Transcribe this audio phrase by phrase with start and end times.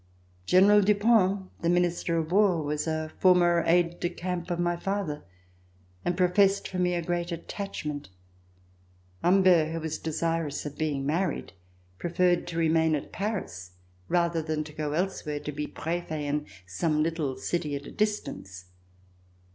[0.47, 3.87] General Dupont, the Minister of War, was a former C392] THE RETURN OF THE KING
[3.87, 5.23] aide de camp of my father
[6.03, 8.09] and professed for me a great attachment.
[9.23, 11.53] Humbert, wlio was desirous of being married,
[11.99, 13.73] preferred to remain at Paris
[14.07, 18.69] rather than to go elsewhere to be Prefet in some little city at a distance.